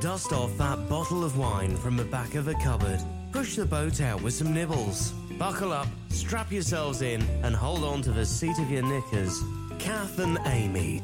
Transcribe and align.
Dust 0.00 0.32
off 0.32 0.56
that 0.58 0.88
bottle 0.88 1.24
of 1.24 1.36
wine 1.36 1.76
from 1.76 1.96
the 1.96 2.04
back 2.04 2.36
of 2.36 2.44
the 2.44 2.54
cupboard. 2.54 3.00
Push 3.32 3.56
the 3.56 3.66
boat 3.66 4.00
out 4.00 4.22
with 4.22 4.32
some 4.32 4.54
nibbles. 4.54 5.10
Buckle 5.38 5.72
up, 5.72 5.88
strap 6.10 6.52
yourselves 6.52 7.02
in, 7.02 7.20
and 7.42 7.54
hold 7.54 7.82
on 7.82 8.00
to 8.02 8.12
the 8.12 8.24
seat 8.24 8.56
of 8.60 8.70
your 8.70 8.82
knickers. 8.82 9.42
Kath 9.80 10.20
and 10.20 10.38
Amy. 10.46 11.02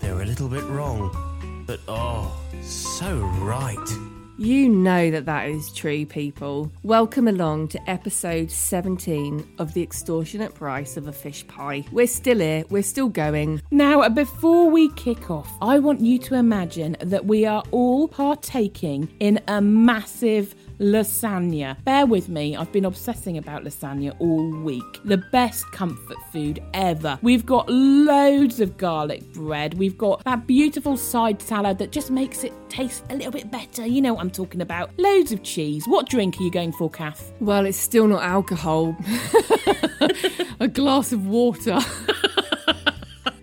They're 0.00 0.22
a 0.22 0.24
little 0.24 0.48
bit 0.48 0.64
wrong, 0.64 1.64
but 1.66 1.80
oh, 1.86 2.34
so 2.62 3.18
right. 3.42 4.09
You 4.40 4.70
know 4.70 5.10
that 5.10 5.26
that 5.26 5.50
is 5.50 5.70
true, 5.70 6.06
people. 6.06 6.72
Welcome 6.82 7.28
along 7.28 7.68
to 7.68 7.90
episode 7.90 8.50
17 8.50 9.56
of 9.58 9.74
The 9.74 9.82
Extortionate 9.82 10.54
Price 10.54 10.96
of 10.96 11.08
a 11.08 11.12
Fish 11.12 11.46
Pie. 11.46 11.84
We're 11.92 12.06
still 12.06 12.38
here, 12.38 12.64
we're 12.70 12.82
still 12.82 13.10
going. 13.10 13.60
Now, 13.70 14.08
before 14.08 14.70
we 14.70 14.88
kick 14.92 15.30
off, 15.30 15.52
I 15.60 15.78
want 15.78 16.00
you 16.00 16.18
to 16.20 16.36
imagine 16.36 16.96
that 17.00 17.26
we 17.26 17.44
are 17.44 17.62
all 17.70 18.08
partaking 18.08 19.10
in 19.20 19.40
a 19.46 19.60
massive 19.60 20.54
lasagna. 20.80 21.82
Bear 21.84 22.06
with 22.06 22.28
me, 22.28 22.56
I've 22.56 22.72
been 22.72 22.86
obsessing 22.86 23.38
about 23.38 23.64
lasagna 23.64 24.16
all 24.18 24.50
week. 24.62 25.00
The 25.04 25.18
best 25.18 25.70
comfort 25.72 26.16
food 26.32 26.62
ever. 26.74 27.18
We've 27.22 27.46
got 27.46 27.68
loads 27.68 28.60
of 28.60 28.76
garlic 28.76 29.32
bread, 29.32 29.74
we've 29.74 29.98
got 29.98 30.24
that 30.24 30.46
beautiful 30.46 30.96
side 30.96 31.40
salad 31.42 31.78
that 31.78 31.92
just 31.92 32.10
makes 32.10 32.44
it 32.44 32.52
taste 32.68 33.04
a 33.10 33.16
little 33.16 33.32
bit 33.32 33.50
better. 33.50 33.86
You 33.86 34.00
know 34.00 34.14
what 34.14 34.22
I'm 34.22 34.30
talking 34.30 34.60
about. 34.60 34.90
Loads 34.98 35.32
of 35.32 35.42
cheese. 35.42 35.86
What 35.86 36.08
drink 36.08 36.38
are 36.40 36.42
you 36.42 36.50
going 36.50 36.72
for, 36.72 36.88
Kath? 36.88 37.32
Well, 37.40 37.66
it's 37.66 37.78
still 37.78 38.06
not 38.06 38.22
alcohol. 38.22 38.96
a 40.60 40.68
glass 40.68 41.12
of 41.12 41.26
water. 41.26 41.78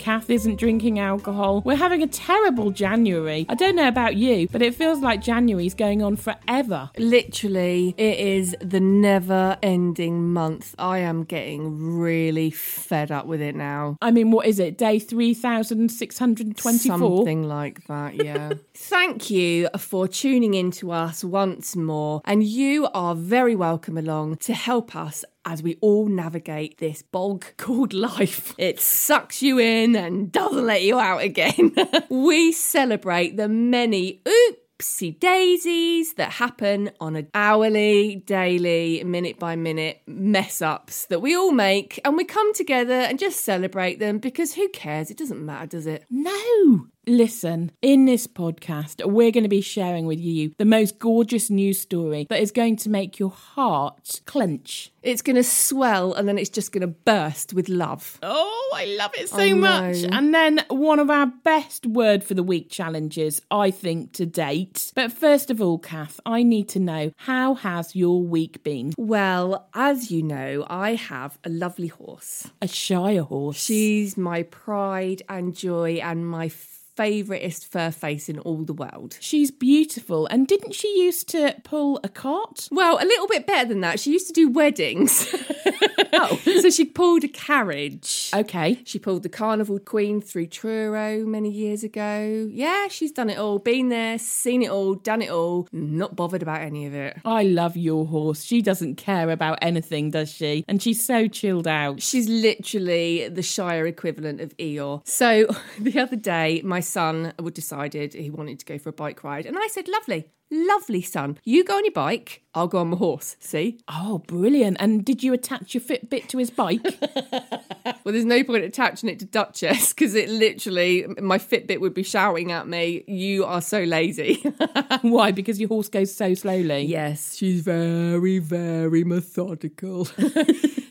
Kath 0.08 0.30
isn't 0.30 0.56
drinking 0.56 1.00
alcohol. 1.00 1.62
We're 1.66 1.76
having 1.76 2.02
a 2.02 2.08
terrible 2.08 2.72
January. 2.72 3.46
I 3.50 3.56
don't 3.56 3.76
know 3.76 3.90
about 3.90 4.16
you, 4.16 4.48
but 4.48 4.62
it 4.62 4.74
feels 4.74 5.00
like 5.00 5.22
January's 5.22 5.74
going 5.74 6.02
on 6.02 6.16
forever. 6.16 6.90
Literally, 6.98 7.94
it 7.98 8.18
is 8.18 8.56
the 8.62 8.80
never 8.80 9.58
ending 9.62 10.32
month. 10.32 10.76
I 10.80 11.00
am 11.00 11.26
getting 11.26 12.00
really 12.00 12.52
fed 12.52 13.12
up 13.12 13.26
with 13.26 13.42
it 13.42 13.54
now. 13.54 13.98
I 14.02 14.12
mean, 14.12 14.32
what 14.32 14.48
is 14.48 14.60
it? 14.60 14.78
Day 14.78 14.98
3624? 14.98 16.98
Something 16.98 17.44
like 17.44 17.86
that, 17.88 18.16
yeah. 18.16 18.54
Thank 18.76 19.30
you 19.30 19.68
for 19.78 20.08
tuning 20.08 20.54
in 20.54 20.72
to 20.72 20.94
us 20.94 21.22
once 21.22 21.76
more, 21.76 22.22
and 22.24 22.46
you 22.46 22.88
are 22.94 23.14
very 23.14 23.58
welcome 23.58 23.98
along 23.98 24.38
to 24.38 24.54
help 24.54 24.96
us 24.96 25.26
as 25.48 25.64
we 25.64 25.78
all 25.80 26.08
navigate 26.08 26.78
this 26.78 27.02
bog 27.02 27.46
called 27.58 27.94
life. 27.94 28.54
It 28.58 28.82
sucks 28.82 29.42
you 29.42 29.58
in 29.60 29.96
and 29.96 30.30
doesn't 30.32 30.66
let 30.66 30.84
you 30.84 31.00
out 31.00 31.22
again. 31.22 31.74
we 32.10 32.52
celebrate 32.52 33.38
the 33.38 33.48
many 33.48 34.22
oopsie 34.26 35.18
daisies 35.18 36.16
that 36.16 36.34
happen 36.34 36.92
on 37.00 37.16
an 37.16 37.30
hourly, 37.34 38.18
daily, 38.18 39.02
minute 39.06 39.40
by 39.40 39.56
minute 39.56 40.02
mess 40.06 40.62
ups 40.62 41.06
that 41.06 41.22
we 41.22 41.34
all 41.34 41.54
make 41.54 42.02
and 42.04 42.18
we 42.18 42.26
come 42.26 42.54
together 42.54 42.94
and 42.94 43.18
just 43.18 43.46
celebrate 43.46 44.00
them 44.00 44.18
because 44.18 44.54
who 44.54 44.68
cares? 44.70 45.10
It 45.10 45.18
doesn't 45.18 45.44
matter, 45.44 45.68
does 45.68 45.88
it? 45.88 46.04
No. 46.10 46.88
Listen, 47.10 47.72
in 47.82 48.04
this 48.04 48.28
podcast, 48.28 49.02
we're 49.06 49.32
going 49.32 49.46
to 49.46 49.50
be 49.50 49.62
sharing 49.62 50.08
with 50.08 50.20
you 50.20 50.52
the 50.58 50.66
most 50.66 51.00
gorgeous 51.00 51.50
news 51.50 51.80
story 51.80 52.28
that 52.30 52.42
is 52.42 52.52
going 52.52 52.76
to 52.76 52.90
make 52.90 53.18
your 53.18 53.30
heart 53.30 54.20
clench. 54.26 54.92
It's 55.04 55.22
going 55.22 55.38
to 55.38 55.44
swell 55.44 56.14
and 56.14 56.28
then 56.28 56.38
it's 56.38 56.50
just 56.50 56.74
going 56.74 56.82
to 56.82 56.88
burst 56.88 57.54
with 57.54 57.70
love. 57.70 58.20
Oh, 58.22 58.72
I 58.76 58.84
love 59.00 59.12
it 59.18 59.30
so 59.30 59.56
much. 59.56 60.04
And 60.04 60.36
then 60.36 60.66
one 60.68 61.00
of 61.00 61.10
our 61.10 61.28
best 61.28 61.86
word 61.86 62.26
for 62.26 62.34
the 62.34 62.44
week 62.44 62.70
challenges, 62.70 63.42
I 63.50 63.72
think, 63.72 64.12
to 64.14 64.26
date. 64.26 64.92
But 64.94 65.14
first 65.14 65.50
of 65.50 65.62
all, 65.62 65.80
Kath, 65.80 66.20
I 66.26 66.44
need 66.44 66.68
to 66.70 66.80
know 66.80 67.14
how 67.16 67.54
has 67.56 67.96
your 67.96 68.22
week 68.22 68.66
been? 68.66 68.94
Well, 68.98 69.70
as 69.74 70.12
you 70.12 70.24
know, 70.24 70.66
I 70.70 70.96
have 70.96 71.40
a 71.46 71.50
lovely 71.50 71.88
horse. 71.88 72.52
A 72.62 72.68
Shire 72.68 73.24
horse. 73.24 73.64
She's 73.64 74.18
my 74.18 74.44
pride 74.44 75.22
and 75.30 75.56
joy 75.56 76.02
and 76.04 76.28
my 76.28 76.50
favouriteest 76.98 77.66
fur 77.66 77.92
face 77.92 78.28
in 78.30 78.40
all 78.40 78.64
the 78.64 78.74
world. 78.74 79.18
She's 79.20 79.52
beautiful. 79.52 80.28
And 80.28 80.48
didn't 80.48 80.74
she 80.74 80.88
used 81.00 81.30
to 81.30 81.56
pull 81.64 82.00
a 82.04 82.10
cart? 82.10 82.68
Well, 82.72 82.98
a 82.98 83.06
little 83.06 83.28
bit 83.28 83.46
better 83.46 83.68
than 83.68 83.82
that. 83.82 84.00
She 84.00 84.12
used 84.12 84.28
to 84.28 84.34
do 84.34 84.50
weddings. 84.50 85.34
oh, 86.14 86.40
so 86.44 86.70
she 86.70 86.86
pulled 86.86 87.24
a 87.24 87.28
carriage. 87.28 88.32
Okay. 88.34 88.82
She 88.86 89.00
pulled 89.00 89.24
the 89.24 89.30
Carnival 89.30 89.80
Queen 89.80 90.22
through 90.22 90.48
Truro 90.48 91.26
many 91.26 91.50
years 91.50 91.84
ago. 91.84 92.48
Yeah, 92.52 92.88
she's 92.88 93.12
done 93.12 93.30
it 93.30 93.38
all. 93.38 93.60
Been 93.60 93.90
there, 93.90 94.18
seen 94.18 94.64
it 94.64 94.70
all, 94.70 94.96
done 94.96 95.22
it 95.22 95.30
all. 95.30 95.68
Not 95.72 96.16
bothered 96.16 96.42
about 96.42 96.62
any 96.62 96.86
of 96.86 96.94
it. 96.94 97.18
I 97.26 97.44
love 97.44 97.78
your 97.78 98.06
horse. 98.06 98.44
She 98.44 98.62
doesn't 98.62 98.96
care 98.96 99.30
about 99.30 99.60
anything, 99.62 100.12
does 100.12 100.32
she? 100.32 100.66
And 100.68 100.82
she's 100.82 101.06
so 101.06 101.28
chilled 101.28 101.68
out. 101.68 102.02
She's 102.02 102.28
literally 102.28 103.30
the 103.30 103.44
Shire 103.44 103.86
equivalent 103.86 104.42
of 104.42 104.56
Eeyore. 104.58 105.08
So 105.08 105.48
the 105.80 106.00
other 106.00 106.16
day, 106.16 106.62
my 106.64 106.80
son 106.88 107.34
would 107.40 107.54
decided 107.54 108.14
he 108.14 108.30
wanted 108.30 108.60
to 108.60 108.66
go 108.66 108.78
for 108.78 108.90
a 108.90 108.94
bike 108.94 109.24
ride, 109.24 109.46
and 109.46 109.58
I 109.58 109.68
said, 109.68 109.88
"Lovely, 109.88 110.30
lovely, 110.52 111.02
son. 111.02 111.38
You 111.44 111.64
go 111.64 111.78
on 111.78 111.86
your 111.86 111.94
bike. 111.94 112.44
I'll 112.54 112.68
go 112.68 112.80
on 112.80 112.90
my 112.90 112.98
horse. 112.98 113.36
See? 113.40 113.80
Oh, 113.88 114.20
brilliant. 114.26 114.78
And 114.80 115.06
did 115.06 115.22
you 115.22 115.32
attach 115.34 115.76
your 115.76 115.82
Fitbit 115.82 116.28
to 116.30 116.38
his 116.38 116.50
bike? 116.50 116.82
Well, 118.04 118.12
there's 118.14 118.26
no 118.26 118.44
point 118.44 118.64
attaching 118.66 119.08
it 119.10 119.20
to 119.20 119.26
Duchess 119.26 119.90
because 119.94 120.14
it 120.14 120.30
literally, 120.30 121.06
my 121.22 121.38
Fitbit 121.38 121.80
would 121.82 121.94
be 121.94 122.04
shouting 122.04 122.52
at 122.52 122.68
me, 122.68 123.04
"You 123.08 123.46
are 123.46 123.62
so 123.62 123.84
lazy." 123.84 124.36
Why? 125.02 125.32
Because 125.32 125.60
your 125.60 125.70
horse 125.70 125.88
goes 125.90 126.14
so 126.14 126.34
slowly. 126.34 126.82
yes, 126.84 127.36
she's 127.36 127.62
very, 127.62 128.40
very 128.40 129.04
methodical. 129.04 130.08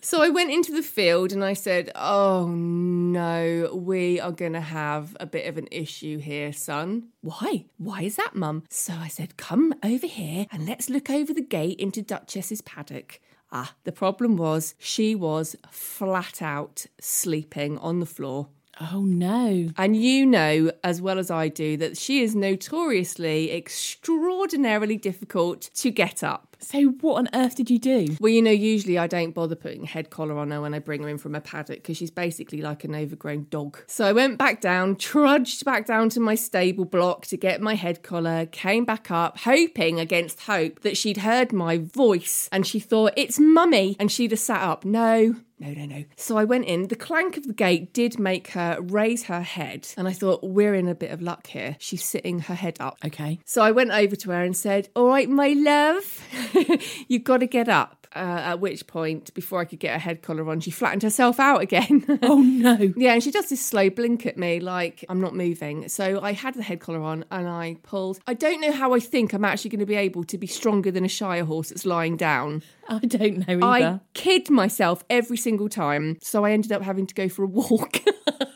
So 0.03 0.23
I 0.23 0.29
went 0.29 0.53
into 0.53 0.71
the 0.71 0.85
field 0.85 1.33
and 1.33 1.43
I 1.43 1.55
said, 1.55 1.91
Oh 1.97 2.47
no, 2.47 3.71
we 3.75 4.21
are 4.21 4.31
going 4.31 4.53
to 4.53 4.61
have 4.61 5.17
a 5.19 5.27
bit 5.27 5.49
of 5.49 5.59
an 5.59 5.67
issue 5.73 5.86
here, 5.87 6.53
son. 6.53 7.09
Why? 7.21 7.67
Why 7.79 8.03
is 8.03 8.17
that, 8.17 8.35
mum? 8.35 8.65
So 8.69 8.93
I 8.95 9.09
said, 9.09 9.37
Come 9.37 9.75
over 9.83 10.07
here 10.07 10.47
and 10.53 10.67
let's 10.67 10.91
look 10.91 11.09
over 11.09 11.33
the 11.33 11.41
gate 11.41 11.79
into 11.81 12.03
Duchess's 12.03 12.61
paddock. 12.61 13.21
Ah, 13.53 13.75
the 13.85 13.93
problem 13.93 14.37
was 14.37 14.75
she 14.79 15.15
was 15.15 15.57
flat 15.71 16.43
out 16.43 16.87
sleeping 17.01 17.79
on 17.79 18.01
the 18.01 18.07
floor. 18.07 18.49
Oh, 18.81 19.03
no. 19.03 19.71
And 19.79 19.97
you 19.97 20.27
know 20.27 20.71
as 20.85 21.01
well 21.01 21.19
as 21.19 21.31
I 21.31 21.49
do 21.49 21.77
that 21.79 21.97
she 21.97 22.23
is 22.23 22.35
notoriously 22.35 23.53
extraordinarily 23.53 24.97
difficult 24.97 25.71
to 25.77 25.91
get 25.91 26.23
up. 26.23 26.56
So, 26.59 26.87
what 27.01 27.19
on 27.19 27.29
earth 27.35 27.57
did 27.57 27.71
you 27.71 27.79
do? 27.79 28.17
Well, 28.21 28.33
you 28.33 28.43
know, 28.43 28.51
usually 28.51 28.99
I 28.99 29.07
don't 29.07 29.33
bother 29.33 29.55
putting 29.55 29.85
a 29.85 29.87
head 29.87 30.11
collar 30.11 30.39
on 30.39 30.51
her 30.51 30.61
when 30.61 30.75
I 30.75 30.79
bring 30.79 31.03
her 31.03 31.09
in 31.09 31.19
from 31.19 31.35
a 31.35 31.41
paddock 31.41 31.79
because 31.79 31.97
she's 31.97 32.11
basically 32.11 32.63
like 32.63 32.85
an 32.85 32.95
overgrown 32.95 33.47
dog. 33.51 33.79
So 33.87 34.07
I 34.07 34.13
went 34.13 34.39
back 34.39 34.61
down, 34.61 34.97
trudged 34.97 35.65
back 35.65 35.87
down 35.87 36.09
to 36.11 36.21
my 36.21 36.35
stable 36.35 36.85
block 36.85 37.27
to 37.27 37.37
get 37.37 37.61
my 37.61 37.75
head 37.75 38.03
collar, 38.03 38.47
came 38.47 38.85
back 38.85 39.11
up, 39.11 39.39
hoping 39.39 40.01
against 40.01 40.41
hope 40.41 40.81
that 40.81 40.97
she'd 40.97 41.19
heard 41.19 41.53
my 41.53 41.79
voice 41.79 42.49
and 42.53 42.67
she 42.67 42.81
thought, 42.81 43.13
it's 43.17 43.39
mummy, 43.39 43.97
and 43.99 44.11
she'd 44.11 44.31
have 44.31 44.41
sat 44.41 44.63
up. 44.63 44.85
No, 44.85 45.37
no, 45.59 45.73
no, 45.73 45.87
no. 45.87 46.05
So 46.17 46.37
I 46.37 46.45
went 46.45 46.67
in. 46.67 46.89
The 46.89 46.97
clank 46.97 47.39
of 47.39 47.47
the 47.47 47.55
gate 47.55 47.95
did 47.95 48.19
make 48.19 48.49
her 48.49 48.79
raise 48.81 49.25
her 49.25 49.41
head, 49.41 49.89
and 49.97 50.07
I 50.07 50.13
thought, 50.13 50.43
we're 50.43 50.75
in 50.75 50.87
a 50.87 50.95
bit 50.95 51.11
of 51.11 51.23
luck 51.23 51.47
here. 51.47 51.77
She's 51.79 52.05
sitting 52.05 52.41
her 52.41 52.55
head 52.55 52.77
up. 52.79 52.99
Okay. 53.05 53.39
So 53.47 53.63
I 53.63 53.71
went 53.71 53.91
over 53.91 54.15
to 54.17 54.31
her 54.33 54.43
and 54.43 54.55
said, 54.55 54.91
All 54.95 55.07
right, 55.07 55.29
my 55.29 55.49
love, 55.49 56.21
you've 57.09 57.25
got 57.25 57.39
to 57.39 57.47
get 57.47 57.69
up. 57.69 58.07
Uh, 58.15 58.41
at 58.45 58.61
which 58.61 58.87
point, 58.87 59.35
before 59.35 59.61
I 59.61 59.67
could 59.67 59.79
get 59.79 59.93
her 59.93 59.99
head 59.99 60.23
collar 60.23 60.49
on, 60.49 60.61
she 60.61 60.71
flattened 60.71 61.03
herself 61.03 61.39
out 61.39 61.61
again. 61.61 62.05
Oh, 62.23 62.41
no. 62.41 62.95
yeah, 62.97 63.13
and 63.13 63.23
she 63.23 63.31
does 63.31 63.51
this 63.51 63.61
slow 63.65 63.91
blink 63.91 64.25
at 64.25 64.39
me 64.39 64.59
like 64.59 65.05
I'm 65.11 65.21
not 65.21 65.35
moving. 65.35 65.89
So 65.89 66.21
I 66.23 66.33
had 66.33 66.55
the 66.55 66.63
head 66.63 66.81
collar 66.81 67.03
on 67.03 67.27
and 67.31 67.47
I 67.47 67.77
pulled. 67.83 68.19
I 68.27 68.33
don't 68.33 68.61
know 68.61 68.73
how 68.73 68.95
I 68.95 69.01
think 69.01 69.35
I'm 69.35 69.45
actually 69.45 69.71
going 69.71 69.81
to 69.81 69.87
be 69.87 69.97
able 69.97 70.25
to 70.25 70.39
be 70.39 70.47
stronger 70.47 70.91
than 70.91 71.05
a 71.05 71.09
Shire 71.09 71.45
horse 71.45 71.69
that's 71.69 71.85
lying 71.85 72.17
down. 72.17 72.63
I 72.89 73.01
don't 73.01 73.47
know 73.47 73.67
either. 73.69 73.87
I 73.87 74.01
kid 74.15 74.49
myself 74.49 75.05
every 75.11 75.37
single 75.37 75.69
time. 75.69 76.17
So 76.23 76.45
I 76.45 76.53
ended 76.53 76.73
up 76.73 76.83
having 76.83 77.07
to 77.07 77.15
go 77.15 77.29
for 77.29 77.43
a 77.43 77.47
walk. 77.47 77.99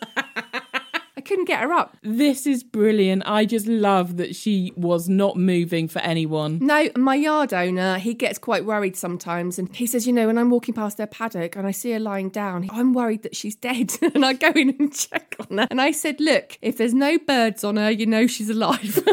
Couldn't 1.30 1.44
get 1.44 1.60
her 1.60 1.72
up. 1.72 1.96
This 2.02 2.44
is 2.44 2.64
brilliant. 2.64 3.22
I 3.24 3.44
just 3.44 3.68
love 3.68 4.16
that 4.16 4.34
she 4.34 4.72
was 4.74 5.08
not 5.08 5.36
moving 5.36 5.86
for 5.86 6.00
anyone. 6.00 6.58
No, 6.60 6.88
my 6.96 7.14
yard 7.14 7.54
owner, 7.54 7.98
he 7.98 8.14
gets 8.14 8.36
quite 8.36 8.64
worried 8.64 8.96
sometimes. 8.96 9.56
And 9.56 9.72
he 9.72 9.86
says, 9.86 10.08
you 10.08 10.12
know, 10.12 10.26
when 10.26 10.38
I'm 10.38 10.50
walking 10.50 10.74
past 10.74 10.96
their 10.96 11.06
paddock 11.06 11.54
and 11.54 11.68
I 11.68 11.70
see 11.70 11.92
her 11.92 12.00
lying 12.00 12.30
down, 12.30 12.68
I'm 12.72 12.92
worried 12.92 13.22
that 13.22 13.36
she's 13.36 13.54
dead. 13.54 13.92
and 14.02 14.26
I 14.26 14.32
go 14.32 14.48
in 14.48 14.70
and 14.70 14.92
check 14.92 15.36
on 15.48 15.58
her. 15.58 15.68
And 15.70 15.80
I 15.80 15.92
said, 15.92 16.18
look, 16.18 16.58
if 16.62 16.78
there's 16.78 16.94
no 16.94 17.16
birds 17.16 17.62
on 17.62 17.76
her, 17.76 17.92
you 17.92 18.06
know 18.06 18.26
she's 18.26 18.50
alive. 18.50 18.98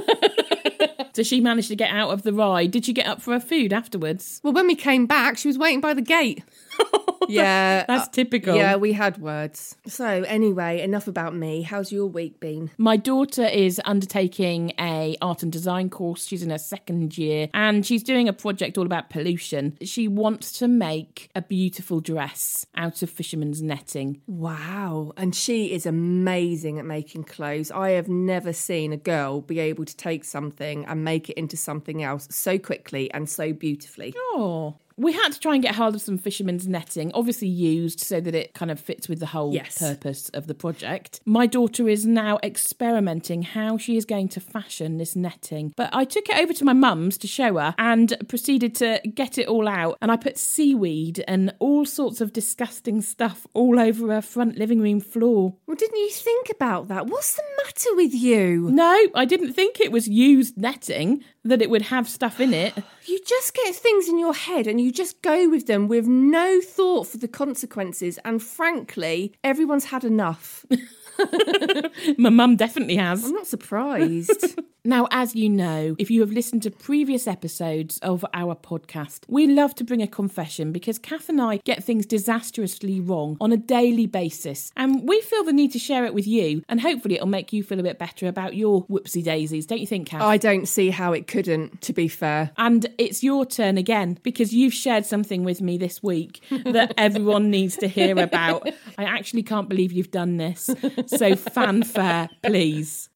So 1.18 1.24
she 1.24 1.42
managed 1.42 1.70
to 1.70 1.76
get 1.76 1.90
out 1.90 2.12
of 2.12 2.22
the 2.22 2.32
ride. 2.32 2.70
Did 2.70 2.88
you 2.88 2.94
get 2.94 3.08
up 3.08 3.24
for 3.24 3.34
her 3.34 3.40
food 3.40 3.74
afterwards? 3.74 4.40
well, 4.44 4.54
when 4.54 4.68
we 4.68 4.76
came 4.76 5.08
back, 5.08 5.40
she 5.40 5.48
was 5.48 5.58
waiting 5.58 5.82
by 5.82 5.96
the 5.96 6.02
gate. 6.04 6.44
yeah. 7.28 7.86
That's 7.88 8.08
uh, 8.08 8.12
typical. 8.12 8.56
Yeah, 8.56 8.76
we 8.76 8.94
had 8.94 9.18
words. 9.18 9.76
So, 9.88 10.06
anyway, 10.06 10.82
enough 10.82 11.08
about 11.08 11.36
me. 11.36 11.62
How's 11.62 11.92
your 11.92 12.08
week 12.08 12.40
been? 12.40 12.72
My 12.78 12.98
daughter 12.98 13.46
is 13.46 13.82
undertaking 13.86 14.74
a 14.80 15.16
art 15.22 15.44
and 15.44 15.52
design 15.52 15.90
course. 15.90 16.26
She's 16.26 16.44
in 16.44 16.50
her 16.50 16.58
second 16.58 17.18
year 17.18 17.50
and 17.54 17.86
she's 17.86 18.04
doing 18.04 18.28
a 18.28 18.34
project 18.34 18.78
all 18.78 18.86
about 18.86 19.10
pollution. 19.10 19.78
She 19.82 20.08
wants 20.08 20.52
to 20.60 20.68
make 20.68 21.30
a 21.36 21.42
beautiful 21.42 22.00
dress 22.00 22.66
out 22.76 23.02
of 23.02 23.10
fisherman's 23.10 23.62
netting. 23.62 24.22
Wow. 24.28 25.14
And 25.18 25.36
she 25.36 25.74
is 25.74 25.86
amazing 25.86 26.80
at 26.80 26.86
making 26.86 27.26
clothes. 27.26 27.72
I 27.72 27.92
have 27.92 28.08
never 28.08 28.54
seen 28.54 28.94
a 28.94 28.98
girl 28.98 29.42
be 29.42 29.60
able 29.60 29.86
to 29.86 29.96
take 29.96 30.24
something 30.24 30.86
and 30.86 31.04
make 31.04 31.30
it 31.30 31.38
into 31.38 31.58
something 31.58 32.04
else 32.04 32.28
so 32.32 32.58
quickly 32.58 33.12
and 33.12 33.30
so 33.30 33.54
beautifully. 33.54 34.14
Oh. 34.18 34.78
We 35.00 35.14
had 35.14 35.30
to 35.30 35.40
try 35.40 35.54
and 35.54 35.62
get 35.62 35.76
hold 35.76 35.94
of 35.96 36.02
some 36.02 36.18
fisherman's 36.18 36.68
netting, 36.68 37.12
obviously 37.14 37.48
used 37.48 38.00
so 38.00 38.20
that 38.20 38.34
it 38.34 38.54
kind 38.56 38.72
of 38.72 38.80
fits 38.80 39.08
with 39.08 39.20
the 39.20 39.28
whole 39.28 39.54
Yes. 39.54 39.78
purpose 39.78 40.30
of 40.30 40.48
the 40.48 40.56
project. 40.56 41.22
My 41.26 41.46
daughter 41.46 41.88
is 41.88 42.06
now 42.06 42.40
experimenting 42.44 43.44
how 43.44 43.78
she 43.78 43.96
is 43.98 44.06
going 44.06 44.28
to 44.30 44.40
fashion 44.40 44.98
this 44.98 45.16
netting. 45.16 45.74
But 45.78 45.90
I 45.94 46.04
took 46.04 46.28
it 46.30 46.38
over 46.38 46.52
to 46.54 46.66
my 46.66 46.74
mum's 46.74 47.18
to 47.20 47.28
show 47.28 47.58
her 47.58 47.76
and 47.78 48.16
proceeded 48.28 48.76
to 48.76 49.00
get 49.14 49.38
it 49.38 49.48
all 49.48 49.68
out. 49.68 49.98
And 50.02 50.12
I 50.12 50.18
put 50.18 50.38
seaweed 50.38 51.24
and 51.28 51.54
all 51.60 51.86
sorts 51.86 52.20
of 52.22 52.34
disgusting 52.34 53.02
stuff 53.02 53.46
all 53.54 53.80
over 53.80 54.12
her 54.14 54.22
front 54.22 54.58
living 54.58 54.80
room 54.82 55.00
floor. 55.00 55.56
Well, 55.68 55.76
didn't 55.76 55.98
you 56.00 56.10
think 56.10 56.50
about 56.50 56.88
that? 56.88 57.08
What's 57.08 57.36
the 57.36 57.44
matter 57.64 57.96
with 57.96 58.14
you? 58.14 58.70
No, 58.72 59.08
I 59.16 59.26
didn't 59.26 59.54
think 59.54 59.80
it 59.80 59.92
was 59.92 60.08
used 60.08 60.58
netting, 60.58 61.24
that 61.44 61.62
it 61.62 61.70
would 61.70 61.84
have 61.84 62.10
stuff 62.10 62.40
in 62.40 62.54
it. 62.54 62.74
You 63.08 63.20
just 63.26 63.54
get 63.54 63.74
things 63.74 64.10
in 64.10 64.20
your 64.20 64.34
head 64.34 64.68
and 64.68 64.82
you 64.82 64.92
just 64.92 65.22
go 65.22 65.50
with 65.50 65.66
them 65.66 65.88
with 65.88 66.08
no 66.08 66.60
thought 66.60 67.08
for 67.08 67.18
the 67.18 67.28
consequences. 67.28 68.20
And 68.26 68.44
frankly, 68.44 69.34
everyone's 69.46 69.86
had 69.86 70.04
enough. 70.04 70.66
My 72.18 72.30
mum 72.30 72.58
definitely 72.58 72.98
has. 72.98 73.24
I'm 73.24 73.32
not 73.34 73.48
surprised. 73.48 74.60
Now, 74.88 75.06
as 75.12 75.36
you 75.36 75.50
know, 75.50 75.98
if 76.00 76.10
you 76.10 76.22
have 76.22 76.32
listened 76.32 76.64
to 76.64 76.72
previous 76.72 77.28
episodes 77.28 78.00
of 78.00 78.24
our 78.34 78.56
podcast, 78.56 79.26
we 79.28 79.46
love 79.46 79.76
to 79.76 79.84
bring 79.84 80.02
a 80.02 80.08
confession 80.08 80.72
because 80.72 80.98
Kath 80.98 81.28
and 81.28 81.42
I 81.42 81.58
get 81.66 81.84
things 81.84 82.06
disastrously 82.06 83.02
wrong 83.02 83.36
on 83.42 83.52
a 83.52 83.58
daily 83.58 84.06
basis. 84.06 84.72
And 84.78 85.06
we 85.06 85.20
feel 85.20 85.44
the 85.44 85.52
need 85.52 85.74
to 85.74 85.80
share 85.80 86.06
it 86.06 86.14
with 86.14 86.26
you, 86.26 86.64
and 86.70 86.80
hopefully 86.80 87.16
it'll 87.16 87.28
make 87.28 87.52
you 87.52 87.64
feel 87.64 87.82
a 87.82 87.84
bit 87.84 88.00
better 88.00 88.28
about 88.28 88.56
your 88.56 88.86
whoopsie 88.86 89.22
daisies, 89.22 89.66
don't 89.66 89.82
you 89.82 89.88
think, 89.88 90.08
Kath? 90.08 90.22
I 90.22 90.38
don't 90.38 90.68
see 90.68 90.90
how 90.90 91.12
it 91.12 91.28
couldn't, 91.28 91.82
to 91.82 91.92
be 91.92 92.08
fair. 92.08 92.52
and 92.58 92.86
it's 92.98 93.24
your 93.24 93.46
turn 93.46 93.78
again 93.78 94.18
because 94.24 94.54
you've 94.54 94.74
shared 94.74 95.06
something 95.06 95.44
with 95.44 95.62
me 95.62 95.78
this 95.78 96.02
week 96.02 96.44
that 96.66 96.94
everyone 96.98 97.50
needs 97.50 97.78
to 97.78 97.88
hear 97.88 98.18
about. 98.20 98.68
I 98.98 99.04
actually 99.04 99.44
can't 99.44 99.70
believe 99.70 99.92
you've 99.92 100.12
done 100.12 100.38
this. 100.38 100.70
So, 101.08 101.36
fanfare, 101.36 102.30
please. 102.44 103.10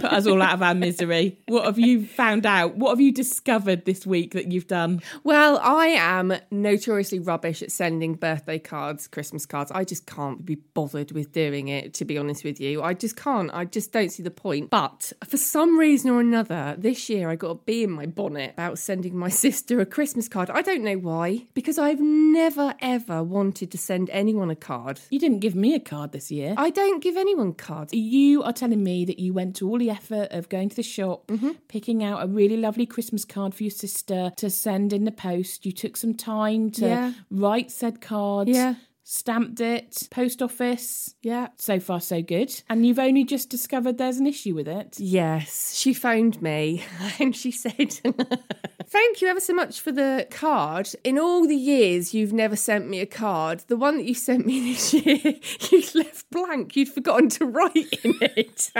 Put 0.00 0.12
us 0.12 0.26
all 0.26 0.42
out 0.42 0.52
of 0.52 0.62
our 0.62 0.74
misery. 0.74 1.38
What 1.48 1.64
have 1.64 1.78
you 1.78 2.06
found 2.06 2.44
out? 2.44 2.76
What 2.76 2.90
have 2.90 3.00
you 3.00 3.12
discovered 3.12 3.84
this 3.86 4.06
week 4.06 4.32
that 4.32 4.52
you've 4.52 4.66
done? 4.66 5.00
Well, 5.24 5.58
I 5.62 5.86
am 5.88 6.34
notoriously 6.50 7.18
rubbish 7.18 7.62
at 7.62 7.72
sending 7.72 8.14
birthday 8.14 8.58
cards, 8.58 9.06
Christmas 9.08 9.46
cards. 9.46 9.70
I 9.70 9.84
just 9.84 10.06
can't 10.06 10.44
be 10.44 10.56
bothered 10.56 11.12
with 11.12 11.32
doing 11.32 11.68
it, 11.68 11.94
to 11.94 12.04
be 12.04 12.18
honest 12.18 12.44
with 12.44 12.60
you. 12.60 12.82
I 12.82 12.92
just 12.92 13.16
can't. 13.16 13.50
I 13.54 13.64
just 13.64 13.90
don't 13.92 14.10
see 14.10 14.22
the 14.22 14.30
point. 14.30 14.68
But 14.70 15.12
for 15.26 15.38
some 15.38 15.78
reason 15.78 16.10
or 16.10 16.20
another, 16.20 16.74
this 16.76 17.08
year 17.08 17.30
I 17.30 17.36
got 17.36 17.50
a 17.50 17.54
bee 17.54 17.84
in 17.84 17.90
my 17.90 18.06
bonnet 18.06 18.52
about 18.52 18.78
sending 18.78 19.16
my 19.16 19.28
sister 19.46 19.80
a 19.80 19.86
Christmas 19.86 20.28
card. 20.28 20.50
I 20.50 20.60
don't 20.60 20.84
know 20.84 20.98
why, 20.98 21.46
because 21.54 21.78
I've 21.78 22.00
never 22.00 22.74
ever 22.80 23.22
wanted 23.22 23.70
to 23.70 23.78
send 23.78 24.10
anyone 24.10 24.50
a 24.50 24.56
card. 24.56 25.00
You 25.10 25.18
didn't 25.18 25.40
give 25.40 25.54
me 25.54 25.74
a 25.74 25.80
card 25.80 26.12
this 26.12 26.30
year. 26.30 26.54
I 26.56 26.70
don't 26.70 27.02
give 27.02 27.16
anyone 27.16 27.54
cards. 27.54 27.94
You 27.94 28.42
are 28.42 28.52
telling 28.52 28.82
me 28.82 29.04
that 29.06 29.18
you 29.18 29.32
went 29.32 29.56
to 29.56 29.68
all 29.68 29.80
the 29.86 29.92
effort 29.92 30.28
of 30.32 30.48
going 30.48 30.68
to 30.68 30.76
the 30.76 30.82
shop, 30.82 31.26
Mm-hmm. 31.28 31.50
picking 31.68 32.02
out 32.02 32.22
a 32.22 32.26
really 32.26 32.56
lovely 32.56 32.86
Christmas 32.86 33.24
card 33.24 33.54
for 33.54 33.62
your 33.62 33.70
sister 33.70 34.32
to 34.36 34.50
send 34.50 34.92
in 34.92 35.04
the 35.04 35.12
post. 35.12 35.64
You 35.66 35.72
took 35.72 35.96
some 35.96 36.14
time 36.14 36.70
to 36.72 36.86
Yeah. 36.86 37.12
write 37.30 37.70
said 37.70 38.00
card, 38.00 38.48
Yeah. 38.48 38.74
Stamped 39.08 39.60
it, 39.60 40.08
post 40.10 40.42
office. 40.42 41.14
Yeah. 41.22 41.48
So 41.58 41.78
far, 41.78 42.00
so 42.00 42.22
good. 42.22 42.52
And 42.68 42.84
you've 42.84 42.98
only 42.98 43.22
just 43.22 43.48
discovered 43.48 43.98
there's 43.98 44.18
an 44.18 44.26
issue 44.26 44.52
with 44.54 44.66
it. 44.66 44.98
Yes, 44.98 45.76
she 45.76 45.94
phoned 45.94 46.42
me 46.42 46.84
and 47.20 47.34
she 47.34 47.52
said, 47.52 47.92
Thank 48.88 49.20
you 49.20 49.28
ever 49.28 49.40
so 49.40 49.54
much 49.54 49.80
for 49.80 49.92
the 49.92 50.26
card. 50.30 50.88
In 51.04 51.18
all 51.18 51.46
the 51.46 51.56
years 51.56 52.14
you've 52.14 52.32
never 52.32 52.56
sent 52.56 52.88
me 52.88 52.98
a 53.00 53.06
card, 53.06 53.60
the 53.68 53.76
one 53.76 53.96
that 53.96 54.06
you 54.06 54.14
sent 54.14 54.44
me 54.44 54.60
this 54.72 54.92
year, 54.92 55.34
you'd 55.70 55.94
left 55.94 56.28
blank. 56.30 56.74
You'd 56.74 56.88
forgotten 56.88 57.28
to 57.30 57.46
write 57.46 57.76
in 58.02 58.14
it. 58.20 58.72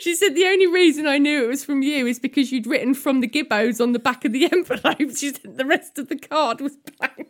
she 0.00 0.16
said, 0.16 0.34
The 0.34 0.46
only 0.46 0.66
reason 0.66 1.06
I 1.06 1.18
knew 1.18 1.44
it 1.44 1.48
was 1.48 1.64
from 1.64 1.82
you 1.82 2.06
is 2.06 2.18
because 2.18 2.50
you'd 2.50 2.66
written 2.66 2.94
from 2.94 3.20
the 3.20 3.28
gibbos 3.28 3.80
on 3.80 3.92
the 3.92 4.00
back 4.00 4.24
of 4.24 4.32
the 4.32 4.50
envelope. 4.52 5.16
She 5.16 5.32
said, 5.32 5.56
The 5.56 5.64
rest 5.64 5.98
of 5.98 6.08
the 6.08 6.18
card 6.18 6.60
was 6.60 6.76
blank. 6.98 7.28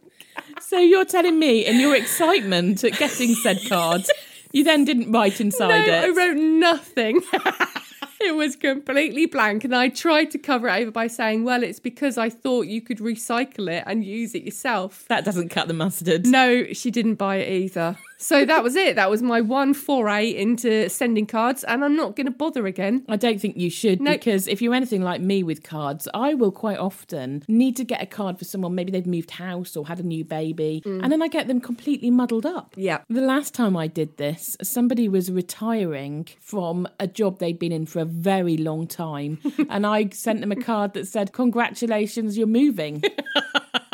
So 0.69 0.81
you're 0.81 1.05
telling 1.05 1.39
me, 1.39 1.65
in 1.65 1.79
your 1.79 1.95
excitement 1.95 2.83
at 2.83 2.99
getting 2.99 3.37
said 3.37 3.61
card, 3.69 4.05
you 4.51 4.65
then 4.65 4.85
didn't 4.85 5.13
write 5.13 5.41
inside 5.41 5.69
no, 5.69 5.95
it. 5.95 6.05
I 6.05 6.09
wrote 6.09 6.37
nothing. 6.37 7.23
it 8.21 8.35
was 8.35 8.57
completely 8.57 9.27
blank, 9.27 9.63
and 9.63 9.77
I 9.77 9.91
tried 9.91 10.33
to 10.33 10.39
cover 10.39 10.67
it 10.67 10.83
over 10.83 10.91
by 10.91 11.07
saying, 11.07 11.45
"Well, 11.45 11.63
it's 11.63 11.79
because 11.79 12.19
I 12.19 12.31
thought 12.31 12.67
you 12.67 12.81
could 12.81 12.99
recycle 12.99 13.71
it 13.71 13.85
and 13.87 14.05
use 14.05 14.35
it 14.35 14.43
yourself." 14.43 15.05
that 15.07 15.25
doesn't 15.25 15.51
cut 15.51 15.69
the 15.69 15.75
mustard. 15.75 16.27
No, 16.27 16.73
she 16.73 16.91
didn't 16.91 17.15
buy 17.15 17.37
it 17.37 17.63
either. 17.63 17.97
So 18.19 18.45
that 18.45 18.63
was 18.63 18.77
it. 18.77 18.97
That 18.97 19.11
was 19.11 19.23
my 19.23 19.41
one 19.41 19.75
foray 19.75 20.29
into 20.31 20.89
sending 20.89 21.27
cards, 21.27 21.65
and 21.65 21.85
I'm 21.85 21.97
not 21.97 22.17
going 22.17 22.27
to 22.27 22.31
bother 22.31 22.67
again. 22.67 23.05
I 23.09 23.17
don't 23.17 23.41
think 23.41 23.57
you 23.57 23.71
should 23.71 24.01
No. 24.01 24.13
because 24.13 24.49
if 24.49 24.63
you're 24.63 24.75
anything 24.75 25.03
like 25.03 25.21
me 25.21 25.43
with 25.43 25.63
cards, 25.63 26.09
I 26.15 26.35
will 26.35 26.53
quite 26.53 26.79
often 26.79 27.43
need 27.49 27.77
to 27.77 27.85
get 27.85 28.03
a 28.03 28.07
card 28.07 28.39
for 28.39 28.45
someone. 28.45 28.75
Maybe 28.75 28.91
they've 28.91 29.07
moved 29.07 29.33
house 29.33 29.77
or 29.77 29.87
had 29.87 30.01
a 30.01 30.03
new 30.03 30.25
baby, 30.25 30.83
mm. 30.85 31.03
and 31.03 31.13
then 31.13 31.23
I 31.23 31.29
get 31.29 31.47
them 31.49 31.61
completely 31.61 32.11
muddled 32.11 32.47
up. 32.47 32.75
Yeah. 32.77 32.99
The 33.09 33.21
last 33.21 33.55
time 33.55 33.77
I 33.77 33.87
did 33.87 34.17
this, 34.17 34.57
somebody 34.63 35.09
was 35.09 35.31
retiring 35.31 36.29
from 36.41 36.89
a 36.99 37.07
job 37.07 37.39
they'd 37.39 37.59
been 37.59 37.73
in 37.73 37.87
for 37.87 38.01
a 38.01 38.05
very 38.05 38.57
long 38.57 38.87
time, 38.87 39.39
and 39.69 39.87
I 39.87 40.09
sent 40.11 40.41
them 40.41 40.53
a 40.53 40.57
card 40.57 40.95
that 40.95 41.07
said, 41.07 41.33
Congratulations, 41.33 42.39
you're 42.39 42.47
moving. 42.47 43.03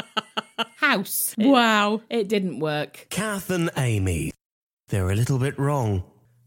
house. 0.93 1.35
Wow. 1.39 2.03
It 2.11 2.29
didn't 2.29 2.59
work. 2.59 3.06
Kath 3.11 3.50
and 3.50 3.71
Amy. 3.77 4.33
They're 4.88 5.11
a 5.11 5.16
little 5.16 5.38
bit 5.38 5.59
wrong, 5.59 6.05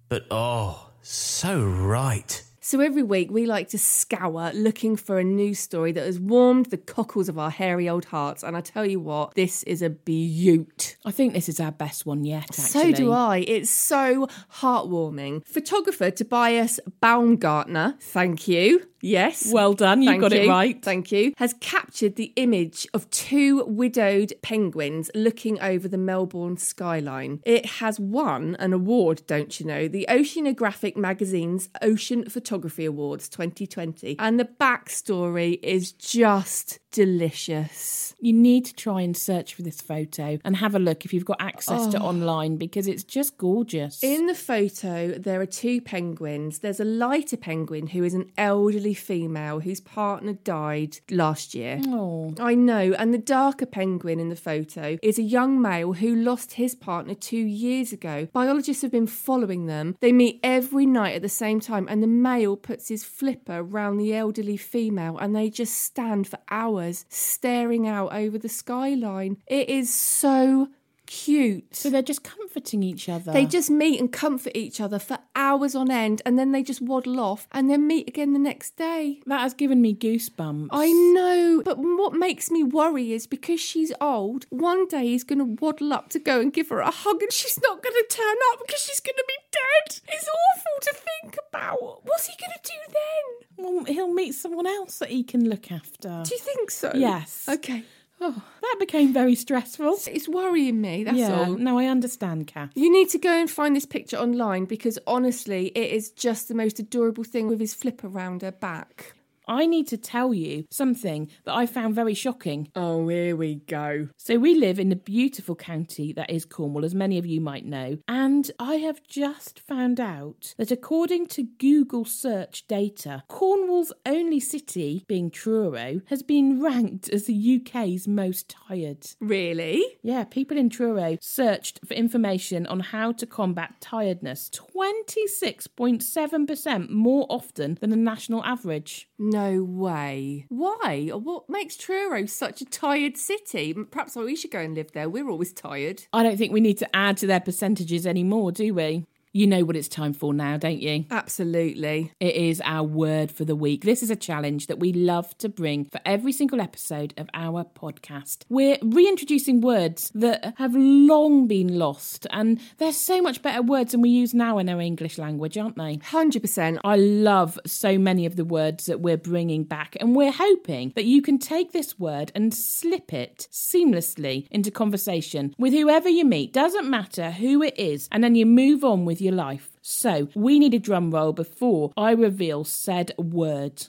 but 0.08 0.26
oh, 0.30 0.92
so 1.02 1.64
right. 1.64 2.44
So 2.62 2.80
every 2.80 3.04
week 3.04 3.30
we 3.30 3.46
like 3.46 3.70
to 3.70 3.78
scour 3.78 4.52
looking 4.54 4.96
for 4.96 5.20
a 5.20 5.24
news 5.24 5.60
story 5.60 5.92
that 5.92 6.04
has 6.04 6.20
warmed 6.20 6.68
the 6.68 6.78
cockles 6.78 7.30
of 7.30 7.38
our 7.38 7.52
hairy 7.52 7.88
old 7.88 8.06
hearts. 8.06 8.42
And 8.42 8.58
I 8.58 8.62
tell 8.62 8.86
you 8.86 9.00
what, 9.00 9.36
this 9.36 9.62
is 9.64 9.84
a 9.84 9.90
beaut. 9.90 10.96
I 11.06 11.12
think 11.12 11.34
this 11.34 11.48
is 11.48 11.60
our 11.60 11.72
best 11.72 12.08
one 12.08 12.24
yet, 12.24 12.44
actually. 12.44 12.66
So 12.66 12.92
do 12.92 13.12
I. 13.12 13.46
It's 13.48 13.70
so 13.70 14.28
heartwarming. 14.56 15.48
Photographer 15.48 16.10
Tobias 16.10 16.80
Baumgaertner, 17.02 18.00
thank 18.00 18.48
you. 18.48 18.88
Yes. 19.06 19.52
Well 19.52 19.74
done, 19.74 20.02
you 20.02 20.10
Thank 20.10 20.22
got 20.22 20.34
it 20.34 20.48
right. 20.48 20.82
Thank 20.82 21.12
you. 21.12 21.34
Has 21.38 21.54
captured 21.60 22.16
the 22.16 22.34
image 22.36 22.88
of 22.94 23.10
two 23.12 23.64
widowed 23.66 24.34
penguins 24.42 25.12
looking 25.14 25.60
over 25.62 25.88
the 25.88 25.98
Melbourne 25.98 26.58
skyline. 26.58 27.40
It 27.46 27.66
has 27.66 28.00
won 28.00 28.56
an 28.58 28.74
award, 28.74 29.22
don't 29.28 29.60
you 29.60 29.66
know? 29.68 29.88
The 29.88 30.08
Oceanographic 30.10 30.98
Magazine's 30.98 31.70
Ocean 31.84 32.28
Photography 32.28 32.86
Awards 32.86 33.30
2020. 33.30 34.18
And 34.18 34.40
the 34.40 34.46
backstory 34.46 35.60
is 35.62 35.92
just 35.92 36.80
delicious. 36.96 38.16
You 38.20 38.34
need 38.34 38.66
to 38.66 38.74
try 38.74 39.02
and 39.02 39.16
search 39.16 39.54
for 39.54 39.62
this 39.62 39.82
photo 39.82 40.40
and 40.44 40.56
have 40.56 40.74
a 40.74 40.80
look 40.80 41.06
if 41.06 41.14
you've 41.14 41.26
got 41.26 41.42
access 41.42 41.88
to 41.88 42.00
oh. 42.00 42.06
online 42.06 42.56
because 42.56 42.88
it's 42.88 43.04
just 43.04 43.38
gorgeous. 43.38 44.02
In 44.02 44.26
the 44.26 44.34
photo, 44.34 45.18
there 45.18 45.42
are 45.42 45.46
two 45.46 45.82
penguins. 45.82 46.60
There's 46.60 46.80
a 46.80 46.86
lighter 46.86 47.38
penguin 47.38 47.88
who 47.88 48.04
is 48.04 48.14
an 48.14 48.32
elderly 48.38 48.95
female 48.96 49.60
whose 49.60 49.80
partner 49.80 50.34
died 50.34 51.00
last 51.12 51.54
year. 51.54 51.82
oh, 51.88 52.34
I 52.40 52.56
know. 52.56 52.94
And 52.94 53.14
the 53.14 53.20
darker 53.20 53.66
penguin 53.66 54.20
in 54.20 54.30
the 54.30 54.36
photo 54.36 54.98
is 55.02 55.20
a 55.20 55.24
young 55.24 55.62
male 55.62 55.94
who 55.94 56.16
lost 56.16 56.54
his 56.54 56.76
partner 56.76 57.14
two 57.14 57.38
years 57.38 57.92
ago. 57.92 58.28
Biologists 58.34 58.82
have 58.82 58.92
been 58.92 59.08
following 59.08 59.66
them. 59.66 59.96
They 60.00 60.12
meet 60.12 60.40
every 60.44 60.86
night 60.86 61.16
at 61.16 61.22
the 61.22 61.30
same 61.30 61.60
time, 61.60 61.88
and 61.90 62.02
the 62.02 62.08
male 62.08 62.58
puts 62.58 62.90
his 62.90 63.04
flipper 63.04 63.62
round 63.62 64.00
the 64.00 64.16
elderly 64.16 64.58
female, 64.58 65.18
and 65.18 65.36
they 65.36 65.50
just 65.50 65.76
stand 65.78 66.28
for 66.28 66.40
hours 66.50 67.06
staring 67.10 67.88
out 67.88 68.14
over 68.14 68.38
the 68.38 68.50
skyline. 68.50 69.38
It 69.48 69.70
is 69.70 69.94
so 69.94 70.70
cute. 71.06 71.76
So 71.76 71.90
they're 71.90 72.02
just 72.02 72.24
comforting 72.24 72.84
each 72.84 73.08
other. 73.10 73.32
They 73.32 73.46
just 73.46 73.70
meet 73.70 74.00
and 74.00 74.12
comfort 74.12 74.54
each 74.56 74.80
other 74.82 75.00
for 75.00 75.20
hours 75.36 75.76
on 75.76 75.92
end 75.92 76.22
and 76.26 76.38
then 76.38 76.52
they 76.52 76.64
just 76.64 76.82
waddle 76.82 77.20
off 77.20 77.48
and 77.52 77.70
then 77.70 77.88
meet 77.88 78.08
again 78.08 78.34
the 78.34 78.40
next 78.40 78.76
day. 78.78 79.22
that 79.26 79.42
has 79.42 79.54
given 79.54 79.82
me 79.82 79.94
goosebumps. 79.94 80.70
I 80.72 80.92
know, 80.92 81.62
but 81.64 81.78
what 81.78 82.14
makes 82.14 82.50
me 82.52 82.64
worry 82.64 83.12
is 83.14 83.28
because 83.28 83.60
she's 83.60 83.92
old, 84.02 84.46
one 84.50 84.88
day 84.88 85.04
he's 85.08 85.24
going 85.24 85.40
to 85.40 85.64
waddle 85.64 85.94
up 85.94 86.10
to 86.10 86.20
go 86.20 86.40
and 86.40 86.52
give 86.54 86.70
her 86.70 86.80
a 86.80 86.92
hug 86.92 87.22
and 87.22 87.32
she's 87.32 87.60
not 87.62 87.82
going 87.84 87.96
to 87.96 88.06
turn 88.16 88.36
up 88.54 88.60
because 88.66 88.82
she's 88.82 89.00
going 89.00 89.16
to 89.18 89.26
be 89.28 89.36
dead. 89.52 90.00
It's 90.08 90.28
awful 90.28 90.82
to 90.82 90.94
think 90.94 91.38
about. 91.50 92.06
What's 92.06 92.28
he 92.28 92.34
going 92.40 92.52
to 92.62 92.72
do 92.72 92.94
then? 92.94 93.66
Well, 93.66 93.86
he'll 93.86 94.14
meet 94.14 94.34
someone 94.34 94.68
else 94.68 95.00
that 95.00 95.10
he 95.10 95.24
can 95.24 95.50
look 95.50 95.72
after. 95.72 96.24
Do 96.24 96.34
you 96.36 96.40
think 96.40 96.72
so? 96.72 96.92
Yes. 96.94 97.48
Okay. 97.50 97.84
Oh, 98.22 98.42
that 98.62 98.76
became 98.80 99.14
very 99.14 99.36
stressful. 99.36 99.98
It's 100.08 100.30
worrying 100.30 100.80
me, 100.80 101.04
that's 101.04 101.18
yeah, 101.18 101.40
all. 101.42 101.56
no, 101.56 101.78
I 101.78 101.86
understand, 101.86 102.48
Kath. 102.48 102.72
You 102.76 102.92
need 102.92 103.10
to 103.10 103.18
go 103.18 103.30
and 103.30 103.50
find 103.50 103.76
this 103.76 103.86
picture 103.86 104.18
online 104.18 104.66
because 104.66 104.98
honestly, 105.06 105.68
it 105.76 105.92
is 105.92 106.12
just 106.12 106.48
the 106.48 106.56
most 106.56 106.80
adorable 106.80 107.24
thing 107.24 107.48
with 107.48 107.60
his 107.60 107.74
flip 107.74 108.04
around 108.04 108.42
her 108.42 108.52
back. 108.52 109.15
I 109.48 109.66
need 109.66 109.88
to 109.90 109.98
tell 109.98 110.34
you 110.34 110.66
something 110.72 111.30
that 111.44 111.54
I 111.54 111.66
found 111.66 111.96
very 111.96 112.14
shocking. 112.14 112.70
Oh, 112.76 113.08
here 113.08 113.36
we 113.36 113.56
go. 113.56 114.10
So, 114.18 114.38
we 114.38 114.56
live 114.56 114.80
in 114.80 114.90
the 114.90 114.96
beautiful 114.96 115.56
county 115.56 116.14
that 116.14 116.30
is 116.30 116.46
Cornwall, 116.46 116.86
as 116.86 116.96
many 116.96 117.18
of 117.18 117.26
you 117.26 117.42
might 117.42 117.66
know, 117.66 117.98
and 118.08 118.50
I 118.60 118.76
have 118.76 119.04
just 119.08 119.60
found 119.60 120.00
out 120.00 120.54
that 120.58 120.72
according 120.72 121.28
to 121.28 121.44
Google 121.44 122.06
search 122.06 122.66
data, 122.68 123.24
Cornwall's 123.28 123.92
only 124.06 124.40
city, 124.40 125.04
being 125.08 125.30
Truro, 125.30 126.00
has 126.08 126.24
been 126.24 126.62
ranked 126.62 127.10
as 127.10 127.26
the 127.26 127.62
UK's 127.62 128.08
most 128.08 128.48
tired. 128.50 129.06
Really? 129.20 129.84
Yeah, 130.02 130.24
people 130.24 130.58
in 130.58 130.70
Truro 130.70 131.18
searched 131.22 131.82
for 131.86 131.94
information 131.94 132.66
on 132.68 132.80
how 132.80 133.12
to 133.14 133.26
combat 133.26 133.82
tiredness 133.82 134.50
26.7% 134.50 136.90
more 136.90 137.26
often 137.30 137.78
than 137.82 137.90
the 137.90 137.96
national 137.96 138.44
average. 138.44 139.10
No 139.18 139.35
way. 139.36 140.46
Why? 140.50 141.10
What 141.14 141.50
makes 141.50 141.78
Truro 141.78 142.26
such 142.26 142.62
a 142.62 142.66
tired 142.66 143.18
city? 143.18 143.74
Perhaps 143.74 144.16
we 144.16 144.36
should 144.36 144.52
go 144.52 144.60
and 144.60 144.76
live 144.76 144.92
there. 144.94 145.10
We're 145.10 145.30
always 145.30 145.54
tired. 145.54 146.04
I 146.14 146.24
don't 146.24 146.38
think 146.38 146.52
we 146.52 146.62
need 146.62 146.78
to 146.80 146.96
add 146.96 147.18
to 147.18 147.28
their 147.28 147.40
percentages 147.40 148.08
anymore, 148.08 148.52
do 148.52 148.74
we? 148.74 149.06
You 149.36 149.48
know 149.48 149.66
what 149.66 149.76
it's 149.76 149.90
time 149.90 150.14
for 150.14 150.34
now, 150.34 150.56
don't 150.56 150.82
you? 150.82 151.04
Absolutely. 151.12 152.14
It 152.22 152.36
is 152.36 152.62
our 152.64 152.86
word 152.86 153.30
for 153.34 153.44
the 153.44 153.54
week. 153.54 153.84
This 153.84 154.02
is 154.02 154.10
a 154.10 154.16
challenge 154.16 154.68
that 154.68 154.80
we 154.80 154.94
love 154.94 155.38
to 155.40 155.50
bring 155.50 155.84
for 155.84 156.00
every 156.06 156.32
single 156.32 156.62
episode 156.62 157.14
of 157.18 157.30
our 157.34 157.66
podcast. 157.66 158.44
We're 158.48 158.78
reintroducing 158.82 159.60
words 159.60 160.10
that 160.16 160.54
have 160.56 160.74
long 160.74 161.48
been 161.48 161.78
lost, 161.78 162.26
and 162.32 162.62
they're 162.78 162.94
so 162.94 163.22
much 163.22 163.42
better 163.42 163.62
words 163.62 163.92
than 163.92 164.00
we 164.00 164.08
use 164.08 164.34
now 164.34 164.58
in 164.58 164.70
our 164.70 164.80
English 164.80 165.18
language, 165.18 165.58
aren't 165.58 165.76
they? 165.76 165.98
100%. 165.98 166.80
I 166.86 166.96
love 166.96 167.60
so 167.66 167.98
many 167.98 168.26
of 168.26 168.38
the 168.38 168.46
words 168.46 168.86
that 168.86 169.02
we're 169.02 169.18
bringing 169.18 169.66
back, 169.66 169.98
and 170.00 170.16
we're 170.16 170.32
hoping 170.32 170.94
that 170.96 171.04
you 171.04 171.22
can 171.22 171.40
take 171.40 171.74
this 171.74 172.00
word 172.00 172.32
and 172.36 172.54
slip 172.54 173.12
it 173.12 173.50
seamlessly 173.52 174.48
into 174.50 174.72
conversation 174.72 175.54
with 175.58 175.74
whoever 175.74 176.08
you 176.08 176.24
meet. 176.24 176.54
Doesn't 176.54 176.90
matter 176.90 177.32
who 177.32 177.62
it 177.62 177.78
is, 177.78 178.08
and 178.14 178.24
then 178.24 178.36
you 178.36 178.46
move 178.46 178.86
on 178.86 179.04
with 179.04 179.25
your 179.25 179.25
life. 179.32 179.72
So, 179.82 180.30
we 180.36 180.60
need 180.60 180.74
a 180.74 180.80
drum 180.80 181.12
roll 181.12 181.34
before 181.34 181.92
I 181.98 182.12
reveal 182.12 182.64
said 182.64 183.12
word. 183.18 183.88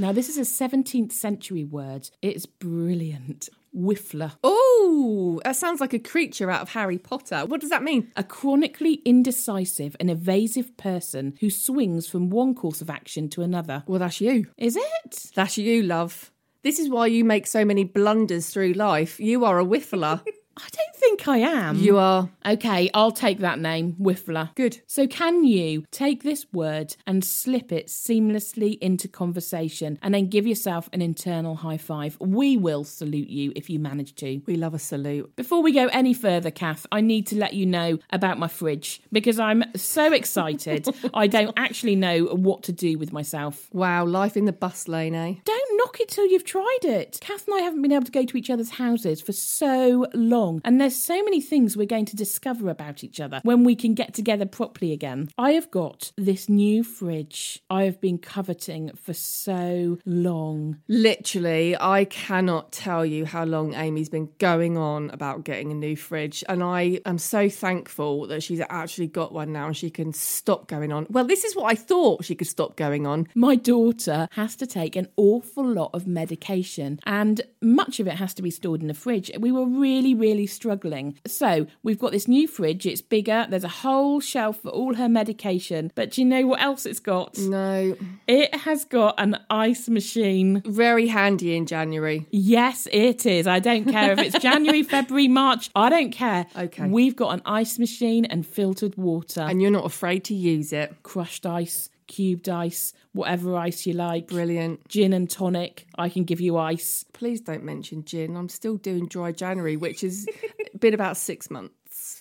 Now, 0.00 0.12
this 0.12 0.28
is 0.28 0.38
a 0.38 0.42
17th 0.42 1.10
century 1.10 1.64
word. 1.64 2.08
It's 2.22 2.46
brilliant. 2.46 3.48
Whiffler. 3.74 4.32
Oh, 4.44 5.40
that 5.44 5.56
sounds 5.56 5.80
like 5.80 5.92
a 5.92 5.98
creature 5.98 6.50
out 6.52 6.62
of 6.62 6.70
Harry 6.70 6.98
Potter. 6.98 7.44
What 7.44 7.60
does 7.60 7.70
that 7.70 7.82
mean? 7.82 8.12
A 8.16 8.22
chronically 8.22 9.02
indecisive 9.04 9.96
and 9.98 10.08
evasive 10.08 10.76
person 10.76 11.34
who 11.40 11.50
swings 11.50 12.06
from 12.06 12.30
one 12.30 12.54
course 12.54 12.80
of 12.80 12.90
action 12.90 13.28
to 13.30 13.42
another. 13.42 13.82
Well, 13.88 13.98
that's 13.98 14.20
you. 14.20 14.46
Is 14.56 14.76
it? 14.76 15.30
That's 15.34 15.58
you, 15.58 15.82
love. 15.82 16.30
This 16.62 16.78
is 16.78 16.88
why 16.88 17.06
you 17.06 17.24
make 17.24 17.46
so 17.46 17.64
many 17.64 17.82
blunders 17.84 18.50
through 18.50 18.74
life. 18.74 19.18
You 19.18 19.44
are 19.44 19.58
a 19.58 19.64
whiffler. 19.64 20.22
I 20.58 20.68
don't 20.70 20.96
think 20.96 21.28
I 21.28 21.38
am. 21.38 21.76
you 21.76 21.98
are. 21.98 22.28
Okay, 22.44 22.90
I'll 22.94 23.12
take 23.12 23.38
that 23.38 23.58
name, 23.58 23.94
Whiffler. 24.00 24.54
Good. 24.54 24.80
So, 24.86 25.06
can 25.06 25.44
you 25.44 25.84
take 25.90 26.22
this 26.22 26.46
word 26.52 26.96
and 27.06 27.24
slip 27.24 27.72
it 27.72 27.86
seamlessly 27.88 28.78
into 28.80 29.08
conversation 29.08 29.98
and 30.02 30.14
then 30.14 30.28
give 30.28 30.46
yourself 30.46 30.88
an 30.92 31.02
internal 31.02 31.56
high 31.56 31.76
five? 31.78 32.16
We 32.20 32.56
will 32.56 32.84
salute 32.84 33.28
you 33.28 33.52
if 33.54 33.70
you 33.70 33.78
manage 33.78 34.14
to. 34.16 34.40
We 34.46 34.56
love 34.56 34.74
a 34.74 34.78
salute. 34.78 35.34
Before 35.36 35.62
we 35.62 35.72
go 35.72 35.86
any 35.88 36.14
further, 36.14 36.50
Kath, 36.50 36.86
I 36.90 37.00
need 37.00 37.26
to 37.28 37.36
let 37.36 37.54
you 37.54 37.66
know 37.66 37.98
about 38.10 38.38
my 38.38 38.48
fridge 38.48 39.00
because 39.12 39.38
I'm 39.38 39.64
so 39.76 40.12
excited. 40.12 40.88
I 41.14 41.26
don't 41.26 41.54
actually 41.56 41.96
know 41.96 42.24
what 42.24 42.62
to 42.64 42.72
do 42.72 42.98
with 42.98 43.12
myself. 43.12 43.68
Wow, 43.72 44.04
life 44.06 44.36
in 44.36 44.44
the 44.44 44.52
bus 44.52 44.88
lane, 44.88 45.14
eh? 45.14 45.34
Don't 45.44 45.78
knock 45.78 46.00
it 46.00 46.08
till 46.08 46.26
you've 46.26 46.44
tried 46.44 46.78
it. 46.82 47.18
Kath 47.20 47.46
and 47.46 47.56
I 47.56 47.60
haven't 47.60 47.82
been 47.82 47.92
able 47.92 48.06
to 48.06 48.12
go 48.12 48.24
to 48.24 48.36
each 48.36 48.50
other's 48.50 48.70
houses 48.70 49.20
for 49.20 49.32
so 49.32 50.06
long, 50.14 50.47
and 50.64 50.80
there's 50.80 50.96
so 50.96 51.22
many 51.22 51.40
things 51.40 51.76
we're 51.76 51.86
going 51.86 52.06
to 52.06 52.16
discover 52.16 52.68
about 52.68 53.04
each 53.04 53.20
other 53.20 53.40
when 53.42 53.64
we 53.64 53.74
can 53.74 53.94
get 53.94 54.14
together 54.14 54.46
properly 54.46 54.92
again. 54.92 55.28
I 55.38 55.52
have 55.52 55.70
got 55.70 56.12
this 56.16 56.48
new 56.48 56.82
fridge 56.82 57.62
I 57.70 57.84
have 57.84 58.00
been 58.00 58.18
coveting 58.18 58.90
for 58.96 59.12
so 59.12 59.98
long. 60.04 60.78
Literally, 60.88 61.76
I 61.78 62.04
cannot 62.04 62.72
tell 62.72 63.04
you 63.04 63.24
how 63.24 63.44
long 63.44 63.74
Amy's 63.74 64.08
been 64.08 64.30
going 64.38 64.76
on 64.76 65.10
about 65.10 65.44
getting 65.44 65.70
a 65.70 65.74
new 65.74 65.96
fridge. 65.96 66.42
And 66.48 66.62
I 66.62 67.00
am 67.04 67.18
so 67.18 67.48
thankful 67.48 68.26
that 68.28 68.42
she's 68.42 68.60
actually 68.68 69.08
got 69.08 69.32
one 69.32 69.52
now 69.52 69.66
and 69.66 69.76
she 69.76 69.90
can 69.90 70.12
stop 70.12 70.68
going 70.68 70.92
on. 70.92 71.06
Well, 71.10 71.24
this 71.24 71.44
is 71.44 71.54
what 71.54 71.70
I 71.70 71.74
thought 71.74 72.24
she 72.24 72.34
could 72.34 72.48
stop 72.48 72.76
going 72.76 73.06
on. 73.06 73.28
My 73.34 73.54
daughter 73.56 74.28
has 74.32 74.56
to 74.56 74.66
take 74.66 74.96
an 74.96 75.08
awful 75.16 75.66
lot 75.66 75.90
of 75.92 76.06
medication, 76.06 77.00
and 77.04 77.40
much 77.60 78.00
of 78.00 78.06
it 78.06 78.14
has 78.14 78.34
to 78.34 78.42
be 78.42 78.50
stored 78.50 78.80
in 78.80 78.88
the 78.88 78.94
fridge. 78.94 79.30
We 79.38 79.52
were 79.52 79.66
really, 79.66 80.14
really 80.14 80.37
struggling. 80.46 81.18
So, 81.26 81.66
we've 81.82 81.98
got 81.98 82.12
this 82.12 82.28
new 82.28 82.46
fridge. 82.46 82.86
It's 82.86 83.00
bigger, 83.02 83.46
there's 83.48 83.64
a 83.64 83.68
whole 83.68 84.20
shelf 84.20 84.60
for 84.62 84.68
all 84.70 84.94
her 84.94 85.08
medication. 85.08 85.90
But 85.94 86.12
do 86.12 86.20
you 86.20 86.26
know 86.26 86.46
what 86.46 86.60
else 86.60 86.86
it's 86.86 87.00
got? 87.00 87.36
No, 87.38 87.96
It 88.26 88.54
has 88.54 88.84
got 88.84 89.14
an 89.18 89.36
ice 89.50 89.88
machine. 89.88 90.62
very 90.66 91.08
handy 91.08 91.56
in 91.56 91.66
January. 91.66 92.26
Yes, 92.30 92.86
it 92.92 93.26
is. 93.26 93.46
I 93.46 93.58
don't 93.58 93.84
care 93.90 94.12
if 94.12 94.18
it's 94.18 94.38
January, 94.42 94.82
February, 94.82 95.28
March. 95.28 95.70
I 95.74 95.88
don't 95.90 96.10
care. 96.10 96.46
Okay. 96.56 96.86
We've 96.88 97.16
got 97.16 97.30
an 97.34 97.42
ice 97.44 97.78
machine 97.78 98.24
and 98.24 98.46
filtered 98.46 98.96
water, 98.96 99.42
And 99.42 99.60
you're 99.62 99.70
not 99.70 99.84
afraid 99.86 100.24
to 100.24 100.34
use 100.34 100.72
it. 100.72 100.94
crushed 101.02 101.46
ice, 101.46 101.90
cubed 102.08 102.48
ice, 102.48 102.92
whatever 103.12 103.56
ice 103.56 103.86
you 103.86 103.92
like. 103.92 104.26
Brilliant. 104.26 104.88
Gin 104.88 105.12
and 105.12 105.30
tonic. 105.30 105.86
I 105.96 106.08
can 106.08 106.24
give 106.24 106.40
you 106.40 106.56
ice. 106.56 107.04
Please 107.12 107.40
don't 107.40 107.62
mention 107.62 108.04
gin. 108.04 108.36
I'm 108.36 108.48
still 108.48 108.76
doing 108.76 109.06
dry 109.06 109.30
January, 109.30 109.76
which 109.76 110.00
has 110.00 110.26
been 110.80 110.94
about 110.94 111.16
six 111.16 111.50
months. 111.50 111.74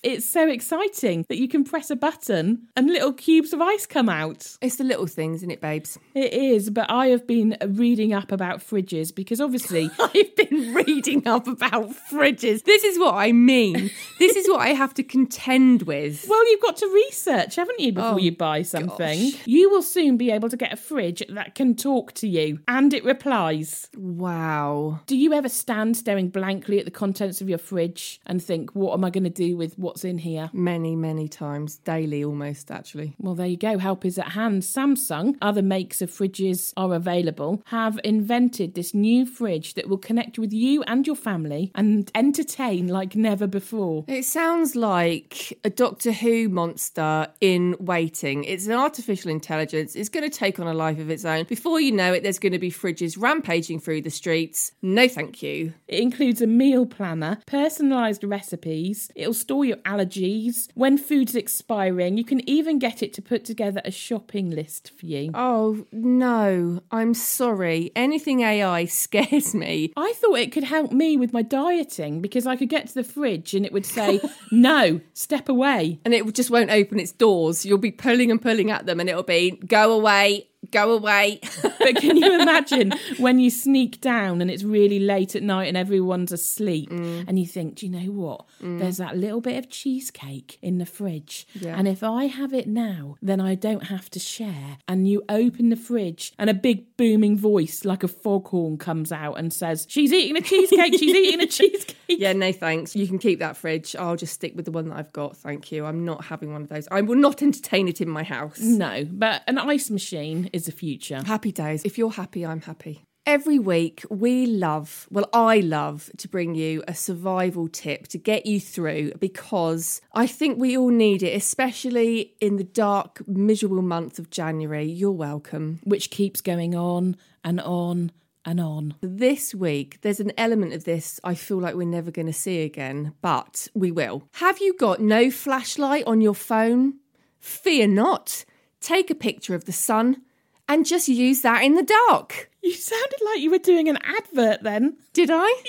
It's 0.08 0.26
so 0.26 0.48
exciting 0.48 1.26
that 1.28 1.38
you 1.38 1.50
can 1.50 1.66
press 1.66 1.90
a 1.90 1.96
button 1.98 2.68
and 2.78 2.88
little 2.88 3.12
cubes 3.12 3.52
of 3.52 3.60
ice 3.62 3.86
come 3.86 4.08
out. 4.08 4.56
It's 4.62 4.78
the 4.78 4.86
little 4.86 5.06
things, 5.06 5.38
isn't 5.40 5.52
it, 5.52 5.60
babes? 5.60 6.00
It 6.14 6.32
is, 6.32 6.70
but 6.70 6.90
I 6.90 7.08
have 7.08 7.28
been 7.28 7.58
reading 7.62 8.14
up 8.14 8.32
about 8.32 8.60
fridges 8.60 9.14
because 9.14 9.42
obviously 9.42 9.90
I've 10.00 10.36
been 10.38 10.74
reading 10.74 11.28
up 11.28 11.46
about 11.48 11.90
fridges. 12.10 12.64
This 12.64 12.86
is 12.86 12.98
what 12.98 13.16
I 13.16 13.34
mean. 13.34 13.92
this 14.18 14.38
is 14.38 14.48
what 14.48 14.62
I 14.62 14.70
have 14.70 14.94
to 14.94 15.04
contend 15.04 15.82
with. 15.84 16.26
Well, 16.30 16.50
you've 16.52 16.62
got 16.62 16.78
to 16.78 16.88
research, 16.88 17.56
haven't 17.58 17.80
you, 17.82 17.92
before 17.92 18.12
Oh, 18.12 18.18
you 18.18 18.32
buy 18.36 18.62
something? 18.62 19.32
gosh. 19.32 19.46
You 19.46 19.70
will 19.70 19.82
soon 19.82 20.16
be 20.16 20.32
able 20.32 20.48
to 20.48 20.56
get 20.58 20.72
a 20.72 20.78
fridge 20.78 21.22
that 21.28 21.54
can 21.56 21.76
talk 21.76 22.14
to 22.14 22.30
you 22.30 22.60
and 22.70 22.94
it 22.94 23.04
replies. 23.04 23.90
Wow. 23.98 25.02
Do 25.06 25.18
you 25.18 25.34
ever 25.34 25.50
stand 25.50 25.98
staring 25.98 26.30
blankly 26.30 26.80
at 26.80 26.86
the 26.86 26.92
contents 26.92 27.42
of 27.42 27.50
your 27.50 27.58
fridge 27.58 28.22
and 28.26 28.42
think, 28.42 28.72
what 28.74 28.94
am 28.94 29.04
I 29.04 29.10
going 29.10 29.26
to 29.26 29.30
do 29.30 29.58
with 29.58 29.78
what's 29.98 30.06
in 30.06 30.20
here? 30.20 30.52
Many, 30.54 30.96
many 30.96 31.28
times, 31.28 31.78
daily 31.78 32.24
almost, 32.24 32.70
actually. 32.70 33.16
Well, 33.18 33.34
there 33.34 33.48
you 33.48 33.58
go. 33.58 33.80
Help 33.80 34.06
is 34.06 34.20
at 34.20 34.34
hand. 34.34 34.62
Samsung, 34.62 35.36
other 35.42 35.64
makes 35.64 36.04
of 36.04 36.12
fridges 36.12 36.72
are 36.78 36.94
available, 36.94 37.64
have 37.66 38.00
invented 38.04 38.76
this 38.76 38.94
new 38.94 39.26
fridge 39.26 39.74
that 39.74 39.90
will 39.90 39.98
connect 39.98 40.38
with 40.38 40.54
you 40.54 40.84
and 40.84 41.08
your 41.08 41.16
family 41.16 41.72
and 41.74 42.12
entertain 42.14 42.88
like 42.88 43.16
never 43.16 43.48
before. 43.48 44.06
It 44.08 44.26
sounds 44.26 44.76
like 44.76 45.58
a 45.64 45.72
Doctor 45.72 46.12
Who 46.12 46.48
monster 46.48 47.30
in 47.42 47.76
waiting. 47.80 48.44
It's 48.44 48.68
an 48.68 48.74
artificial 48.74 49.32
intelligence. 49.32 49.96
It's 49.96 50.10
going 50.10 50.30
to 50.30 50.38
take 50.38 50.60
on 50.60 50.68
a 50.68 50.76
life 50.76 51.00
of 51.00 51.10
its 51.10 51.26
own. 51.26 51.46
Before 51.46 51.82
you 51.82 51.92
know 51.92 52.14
it, 52.14 52.22
there's 52.22 52.38
going 52.38 52.54
to 52.54 52.60
be 52.60 52.70
fridges 52.70 53.20
rampaging 53.20 53.80
through 53.80 54.04
the 54.04 54.12
streets. 54.12 54.74
No, 54.84 55.08
thank 55.08 55.42
you. 55.42 55.74
It 55.88 56.02
includes 56.02 56.40
a 56.44 56.48
meal 56.48 56.86
planner, 56.86 57.40
personalised 57.48 58.30
recipes. 58.30 59.10
It'll 59.16 59.34
store 59.34 59.66
your 59.66 59.77
your 59.78 59.84
allergies. 59.98 60.68
When 60.74 60.98
food's 60.98 61.36
expiring, 61.36 62.18
you 62.18 62.24
can 62.24 62.48
even 62.50 62.80
get 62.80 63.02
it 63.04 63.14
to 63.14 63.22
put 63.22 63.46
together 63.46 63.82
a 63.86 63.92
shopping 63.92 64.50
list 64.50 64.92
for 64.98 65.06
you. 65.06 65.32
Oh, 65.34 65.86
no. 65.92 66.82
I'm 66.92 67.14
sorry. 67.14 67.92
Anything 67.96 68.42
AI 68.42 68.86
scares 68.98 69.54
me. 69.54 69.94
I 69.96 70.14
thought 70.18 70.40
it 70.40 70.52
could 70.52 70.64
help 70.64 70.92
me 70.92 71.18
with 71.18 71.34
my 71.34 71.42
dieting 71.42 72.22
because 72.22 72.48
I 72.48 72.56
could 72.56 72.70
get 72.70 72.88
to 72.88 72.94
the 72.94 73.04
fridge 73.04 73.54
and 73.54 73.66
it 73.66 73.74
would 73.74 73.86
say, 73.86 74.20
no, 74.52 75.02
step 75.14 75.50
away. 75.50 76.00
And 76.06 76.14
it 76.14 76.34
just 76.34 76.50
won't 76.50 76.72
open 76.72 77.00
its 77.00 77.12
doors. 77.12 77.66
You'll 77.66 77.78
be 77.78 77.92
pulling 77.92 78.32
and 78.32 78.42
pulling 78.42 78.72
at 78.72 78.86
them, 78.86 79.00
and 79.00 79.10
it'll 79.10 79.24
be, 79.24 79.52
go 79.52 79.94
away, 79.94 80.48
go 80.72 80.94
away. 80.94 81.42
But 81.80 81.96
can 81.98 82.18
you 82.18 82.42
imagine 82.42 82.94
when 83.18 83.40
you 83.40 83.50
sneak 83.50 84.02
down 84.02 84.42
and 84.42 84.52
it's 84.52 84.64
really 84.64 85.00
late 85.00 85.36
at 85.36 85.44
night 85.44 85.68
and 85.68 85.78
everyone's 85.78 86.34
asleep 86.34 86.90
mm. 86.90 87.24
and 87.26 87.40
you 87.40 87.46
think, 87.46 87.76
do 87.76 87.86
you 87.86 87.92
know 87.92 88.12
what? 88.12 88.46
Mm. 88.62 88.80
There's 88.80 88.98
that 88.98 89.16
little 89.16 89.40
bit 89.40 89.58
of 89.58 89.70
cheesecake 89.70 90.58
in 90.62 90.80
the 90.80 90.86
fridge. 90.86 91.48
Yeah. 91.54 91.78
And 91.78 91.88
if 91.88 92.04
I 92.04 92.26
have 92.26 92.54
it 92.54 92.68
now, 92.68 93.16
then 93.22 93.40
I 93.40 93.56
don't 93.56 93.86
have 93.86 94.10
to 94.12 94.20
share. 94.20 94.80
And 94.88 95.08
you 95.08 95.24
open 95.30 95.70
the 95.70 95.78
fridge 95.78 96.34
and 96.38 96.50
a 96.50 96.54
big 96.54 96.98
booming 96.98 97.38
voice 97.38 97.86
like 97.86 98.04
a 98.04 98.10
foghorn 98.10 98.78
comes 98.78 99.14
out 99.14 99.36
and 99.36 99.54
says, 99.54 99.86
She's 99.90 100.12
eating 100.12 100.36
a 100.36 100.42
cheesecake, 100.42 100.94
she's 100.94 101.16
eating 101.16 101.40
a 101.40 101.48
cheesecake. 101.48 101.98
yeah, 102.10 102.34
no 102.34 102.52
thanks. 102.52 102.96
You 102.96 103.08
can 103.08 103.20
keep 103.20 103.40
that 103.40 103.56
fridge. 103.56 103.96
I'll 103.96 104.18
just 104.18 104.34
stick 104.34 104.56
with 104.56 104.66
the 104.66 104.72
one 104.72 104.90
that 104.90 104.98
I've 104.98 105.14
got. 105.14 105.38
Thank 105.38 105.72
you. 105.72 105.86
I'm 105.86 106.04
not 106.04 106.26
having 106.26 106.52
one 106.52 106.64
of 106.64 106.70
those. 106.70 106.88
I 106.92 107.02
will 107.02 107.16
not 107.16 107.42
entertain 107.42 107.88
it 107.88 108.02
in 108.02 108.10
my 108.10 108.24
house. 108.24 108.60
No, 108.60 109.06
but 109.10 109.44
an 109.48 109.58
ice 109.58 109.90
machine 109.90 110.50
is 110.58 110.66
the 110.66 110.74
future. 110.74 111.22
Happy 111.26 111.54
days. 111.54 111.84
If 111.86 111.98
you're 111.98 112.12
happy, 112.12 112.46
I'm 112.46 112.62
happy. 112.62 113.04
Every 113.26 113.60
week, 113.60 114.06
we 114.10 114.46
love, 114.46 115.06
well, 115.12 115.28
I 115.34 115.60
love 115.60 116.10
to 116.18 116.30
bring 116.30 116.56
you 116.56 116.82
a 116.88 116.96
survival 116.96 117.68
tip 117.68 118.08
to 118.10 118.18
get 118.18 118.46
you 118.46 118.60
through 118.60 119.12
because 119.20 120.02
I 120.14 120.28
think 120.28 120.58
we 120.58 120.78
all 120.78 120.92
need 120.92 121.24
it, 121.24 121.36
especially 121.36 122.36
in 122.40 122.56
the 122.56 122.64
dark, 122.64 123.22
miserable 123.28 123.82
month 123.82 124.18
of 124.18 124.30
January. 124.30 124.86
You're 124.86 125.12
welcome. 125.12 125.82
Which 125.84 126.10
keeps 126.10 126.40
going 126.40 126.74
on 126.74 127.18
and 127.44 127.60
on 127.60 128.12
and 128.46 128.62
on. 128.62 128.96
This 129.02 129.54
week, 129.54 130.00
there's 130.04 130.22
an 130.22 130.32
element 130.38 130.72
of 130.74 130.86
this 130.86 131.20
I 131.22 131.36
feel 131.36 131.60
like 131.60 131.76
we're 131.76 131.86
never 131.86 132.12
going 132.12 132.28
to 132.28 132.34
see 132.34 132.62
again, 132.62 133.14
but 133.22 133.68
we 133.76 133.92
will. 133.92 134.24
Have 134.36 134.60
you 134.62 134.74
got 134.78 135.02
no 135.02 135.30
flashlight 135.30 136.06
on 136.08 136.22
your 136.22 136.34
phone? 136.34 136.94
Fear 137.40 137.90
not. 137.90 138.46
Take 138.80 139.10
a 139.10 139.16
picture 139.16 139.54
of 139.54 139.66
the 139.66 139.74
sun 139.74 140.22
and 140.68 140.86
just 140.86 141.08
use 141.08 141.42
that 141.42 141.64
in 141.64 141.76
the 141.76 141.84
dark. 142.08 142.50
You 142.62 142.74
sounded 142.74 143.20
like 143.26 143.40
you 143.40 143.52
were 143.52 143.58
doing 143.58 143.88
an 143.88 143.98
advert 144.04 144.64
then. 144.64 144.98
Did 145.14 145.30
I? 145.32 145.64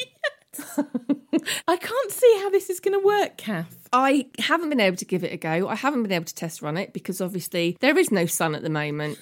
I 1.68 1.76
can't 1.76 2.10
see 2.10 2.38
how 2.42 2.50
this 2.50 2.68
is 2.68 2.80
going 2.80 2.98
to 2.98 3.04
work, 3.04 3.36
Kath. 3.36 3.88
I 3.92 4.26
haven't 4.38 4.70
been 4.70 4.80
able 4.80 4.96
to 4.96 5.04
give 5.04 5.24
it 5.24 5.32
a 5.32 5.36
go. 5.36 5.68
I 5.68 5.76
haven't 5.76 6.02
been 6.02 6.12
able 6.12 6.24
to 6.24 6.34
test 6.34 6.62
run 6.62 6.76
it 6.76 6.92
because 6.92 7.20
obviously 7.20 7.76
there 7.80 7.96
is 7.96 8.10
no 8.10 8.26
sun 8.26 8.54
at 8.54 8.62
the 8.62 8.70
moment. 8.70 9.18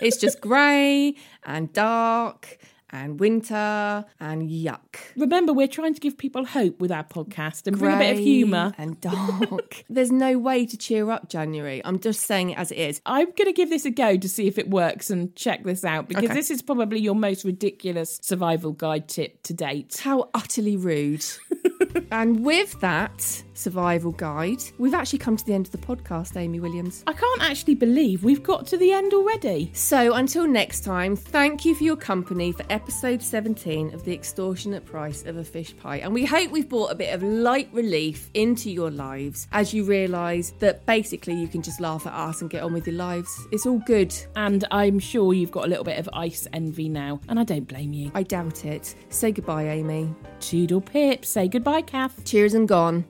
It's 0.00 0.16
just 0.16 0.40
grey 0.42 1.14
and 1.44 1.72
dark 1.72 2.58
and 2.92 3.20
winter 3.20 4.04
and 4.18 4.50
yuck. 4.50 4.96
Remember, 5.16 5.52
we're 5.52 5.68
trying 5.68 5.94
to 5.94 6.00
give 6.00 6.18
people 6.18 6.44
hope 6.44 6.80
with 6.80 6.90
our 6.92 7.04
podcast 7.04 7.66
and 7.66 7.78
bring 7.78 7.94
a 7.94 7.98
bit 7.98 8.12
of 8.12 8.18
humour. 8.18 8.72
and 8.78 9.00
dark. 9.02 9.84
There's 9.88 10.10
no 10.12 10.38
way 10.38 10.66
to 10.66 10.76
cheer 10.76 11.10
up 11.10 11.28
January. 11.28 11.80
I'm 11.84 11.98
just 12.00 12.20
saying 12.22 12.50
it 12.50 12.58
as 12.58 12.70
it 12.72 12.78
is. 12.78 13.00
I'm 13.06 13.26
going 13.26 13.46
to 13.46 13.52
give 13.52 13.70
this 13.70 13.84
a 13.84 13.90
go 13.90 14.16
to 14.16 14.28
see 14.28 14.46
if 14.46 14.58
it 14.58 14.68
works 14.70 15.10
and 15.10 15.34
check 15.36 15.64
this 15.64 15.84
out 15.84 16.08
because 16.08 16.24
Okay. 16.24 16.34
this 16.34 16.50
is 16.50 16.62
probably 16.62 17.00
your 17.00 17.14
most 17.14 17.44
ridiculous 17.44 18.18
survival 18.22 18.72
guide 18.72 19.08
tip 19.08 19.42
to 19.44 19.54
date. 19.54 19.98
How 20.02 20.28
utterly 20.34 20.76
rude. 20.76 21.24
and 22.10 22.44
with 22.44 22.78
that 22.80 23.42
survival 23.60 24.12
guide, 24.12 24.62
we've 24.78 24.94
actually 24.94 25.18
come 25.18 25.36
to 25.36 25.44
the 25.44 25.52
end 25.52 25.66
of 25.66 25.72
the 25.72 25.78
podcast, 25.78 26.36
Amy 26.36 26.60
Williams. 26.60 27.04
I 27.06 27.12
can't 27.12 27.42
actually 27.42 27.74
believe 27.74 28.24
we've 28.24 28.42
got 28.42 28.66
to 28.68 28.76
the 28.76 28.92
end 28.92 29.12
already. 29.12 29.70
So 29.74 30.14
until 30.14 30.46
next 30.48 30.80
time, 30.80 31.14
thank 31.14 31.64
you 31.64 31.74
for 31.74 31.84
your 31.84 31.96
company 31.96 32.52
for 32.52 32.64
episode 32.70 33.22
17 33.22 33.92
of 33.92 34.04
The 34.04 34.14
Extortionate 34.14 34.86
Price 34.86 35.24
of 35.26 35.36
a 35.36 35.44
Fish 35.44 35.76
Pie. 35.76 35.96
And 35.96 36.14
we 36.14 36.24
hope 36.24 36.50
we've 36.50 36.68
brought 36.68 36.90
a 36.90 36.94
bit 36.94 37.14
of 37.14 37.22
light 37.22 37.68
relief 37.72 38.30
into 38.34 38.70
your 38.70 38.90
lives 38.90 39.46
as 39.52 39.74
you 39.74 39.84
realise 39.84 40.52
that 40.60 40.86
basically 40.86 41.34
you 41.34 41.48
can 41.48 41.62
just 41.62 41.80
laugh 41.80 42.06
at 42.06 42.14
us 42.14 42.40
and 42.40 42.50
get 42.50 42.62
on 42.62 42.72
with 42.72 42.86
your 42.86 42.96
lives. 42.96 43.46
It's 43.52 43.66
all 43.66 43.78
good. 43.80 44.14
And 44.36 44.64
I'm 44.70 44.98
sure 44.98 45.34
you've 45.34 45.50
got 45.50 45.66
a 45.66 45.68
little 45.68 45.84
bit 45.84 45.98
of 45.98 46.08
ice 46.12 46.46
envy 46.52 46.88
now, 46.88 47.20
and 47.28 47.38
I 47.38 47.44
don't 47.44 47.68
blame 47.68 47.92
you. 47.92 48.10
I 48.14 48.22
doubt 48.22 48.64
it. 48.64 48.94
Say 49.10 49.32
goodbye, 49.32 49.68
Amy. 49.68 50.14
Toodle 50.40 50.80
pip, 50.80 51.24
say 51.24 51.48
goodbye, 51.48 51.79
Kath. 51.82 52.24
Cheers 52.24 52.54
and 52.54 52.68
gone. 52.68 53.04